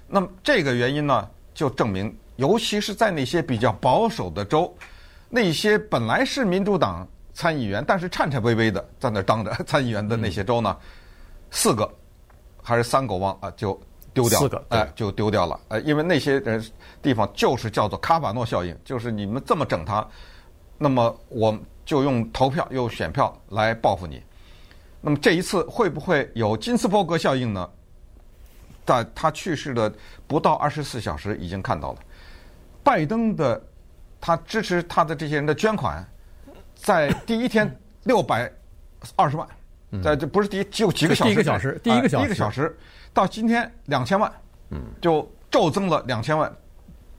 [0.08, 4.74] 那么这个原因呢，就证明，尤其是在那些比较保守的州，
[5.28, 7.06] 那些本来是民主党。
[7.34, 10.78] 参议员，但是颤颤巍巍的在那当着参议员的那些州呢，
[11.50, 11.92] 四个
[12.64, 13.80] 还是三狗汪啊，就
[14.14, 16.64] 丢掉了，四个哎，就丢掉了，呃，因为那些人
[17.02, 20.08] 地方就是叫做卡瓦诺效应，就是你们这么整他，
[20.78, 24.24] 那么我就用投票用选票来报复你。
[25.02, 27.70] 那么这一次会不会有金斯伯格效应呢？
[28.86, 29.94] 在他去世的
[30.28, 32.00] 不到二十四小时，已经看到了
[32.84, 33.62] 拜登的
[34.20, 36.06] 他支持他的这些人的捐款。
[36.76, 38.52] 在第一天六百
[39.16, 39.48] 二十万，
[40.02, 42.78] 在这不是第一就几个小时，第一个小时，第一个小时，第一个小时，
[43.14, 44.32] 到今天两千万，
[44.70, 46.52] 嗯，就骤增了两千万。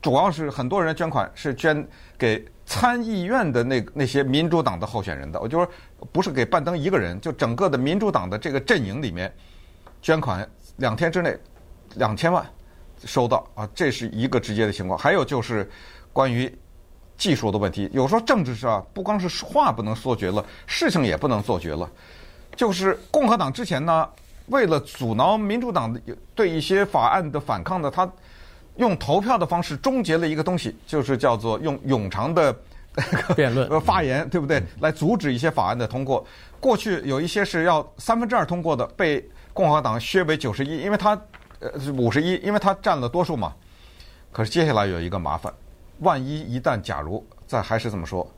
[0.00, 1.86] 主要是很多人捐款是捐
[2.18, 5.68] 给参议院的那那些民主党的候选人的，我就说
[6.12, 9.32] 不是给拜登一个人，就整个的民主党的这个阵营里面
[10.02, 11.36] 捐款两天之内
[11.94, 12.44] 两千万
[13.04, 14.98] 收到啊，这是一个直接的情况。
[14.98, 15.70] 还有就是
[16.12, 16.52] 关于。
[17.16, 21.88] 技术的问题，有时候政治上不光是话不能说绝了，事情也不能做绝了。
[22.56, 24.08] 就是共和党之前呢，
[24.46, 25.96] 为了阻挠民主党
[26.34, 28.10] 对一些法案的反抗呢，他
[28.76, 32.54] 用投票的方式终结了一个东西，就是叫做用冗长的
[33.34, 34.62] 辩论 发言，对不对？
[34.80, 36.26] 来阻止一些法案的通过。
[36.60, 41.10] 过去有一些是要三分之二通过的，被共和党削为九十一，因为他
[41.60, 43.52] 呃五十一，因为他占了多数嘛。
[44.32, 45.52] 可是接下来有一个麻烦。
[46.00, 48.28] 万一一旦假如再还是这么说，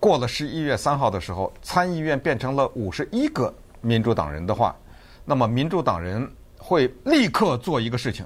[0.00, 4.74] 过了十一月三号的时候，参议院变成了五十一个民主党人的话，
[5.24, 6.28] 那么民主党人
[6.58, 8.24] 会立刻做一个事情，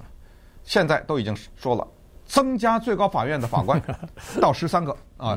[0.62, 1.86] 现在都已经说了，
[2.24, 3.82] 增加最高法院的法官
[4.40, 5.36] 到十三个啊。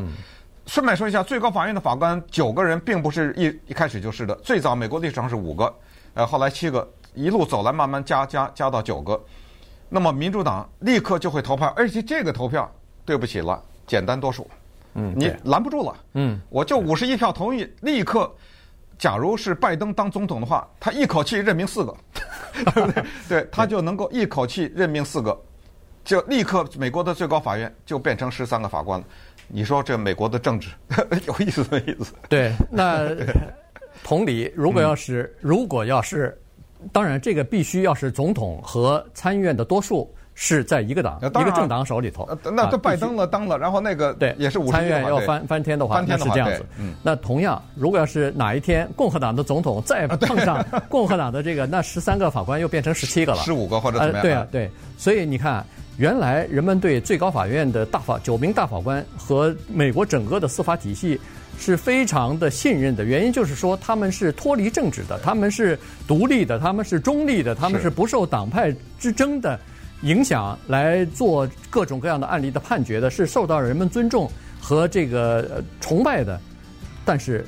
[0.67, 4.35] 顺便说一下，最高法院的法官九个人，并不是一一开始就是的。
[4.43, 5.73] 最早美国历史上是五个，
[6.13, 9.19] 呃，后来七个，一路走来慢慢加加加到九个。
[9.87, 12.69] 那么民主党立刻就会投票，而且这个投票，
[13.05, 14.45] 对不起了，简单多数，
[14.97, 18.29] 嗯，你拦不住了，嗯，我就五十一票同意，立刻。
[18.97, 21.95] 假如是拜登当总统的话，他一口气任命四个，
[22.73, 23.03] 对不对？
[23.29, 25.39] 对，他就能够一口气任命四个，
[26.03, 29.05] 就立刻美国的最高法院就变成十三个法官了。
[29.47, 30.69] 你说这美国的政治
[31.27, 32.11] 有意思没意思？
[32.27, 33.07] 对，那
[34.03, 36.35] 同理，如果要是、嗯、如果要是，
[36.91, 40.11] 当然这个必须要是总统和参议院的多数。
[40.39, 46.63] 是在一个党一个政党手里头，那这拜登了当了，然后那个对也是参议院要翻翻天的话，那是这样子。
[47.01, 54.21] 那同样，如果要是哪一天共和党的总统再碰 上共和党的这个，那十三个法官又变成十七个了，十五个或者怎么样？
[54.21, 54.69] 对啊，对。
[54.95, 55.65] 所以你看，
[55.97, 61.19] 原来人们对最高法院的大法九名大法官和美国整个的司法体系
[61.57, 69.59] 是非常的信任的，原因就是说他们是脱离政治的，他们是独立的，他们是中立的，他们是不受党派之争的。
[70.01, 74.29] 影响来做各种各样的案例的判决的，是受到人们尊重
[74.61, 76.39] 和这个崇拜的。
[77.03, 77.45] 但是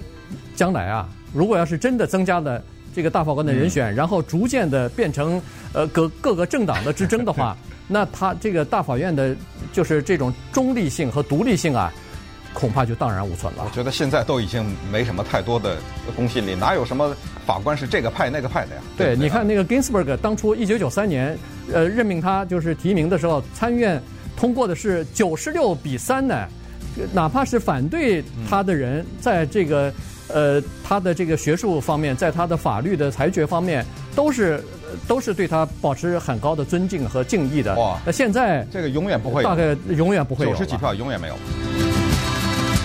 [0.56, 2.62] 将来啊，如果要是真的增加了
[2.94, 5.42] 这个大法官的人选，然后逐渐的变成
[5.74, 7.56] 呃各各个政党的之争的话，
[7.88, 9.36] 那他这个大法院的
[9.72, 11.92] 就是这种中立性和独立性啊。
[12.60, 13.64] 恐怕就荡然无存了。
[13.66, 15.78] 我觉得现在都已经没什么太多的
[16.14, 18.82] 公信力，哪有什么法官是这个派那个派的呀？
[18.98, 21.38] 对，对对，你看那个 Ginsburg 当初一九九三年，
[21.74, 24.02] 呃，任命他就是提名的时候，参议院
[24.36, 26.48] 通过的是九十六比三呢，
[27.14, 29.94] 哪怕是反对他的人，在这个
[30.28, 34.62] 呃他的这个学术方面，在他的法律的裁决方面，都是
[35.08, 37.74] 都是对他保持很高的尊敬和敬意的。
[37.76, 37.98] 哇！
[38.06, 41.36] 那现在这个永远不会，大概永远不会有，九十几票永远没有。